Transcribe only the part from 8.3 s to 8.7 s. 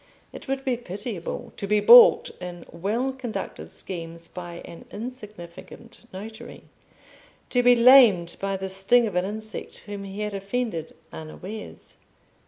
by the